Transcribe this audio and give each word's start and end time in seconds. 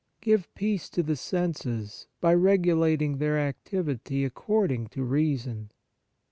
Give 0.19 0.51
peace 0.55 0.89
to 0.89 1.03
the 1.03 1.15
senses, 1.15 2.07
by 2.21 2.33
regulating 2.33 3.19
their 3.19 3.37
activity 3.37 4.25
according 4.25 4.87
to 4.87 5.03
reason. 5.03 5.69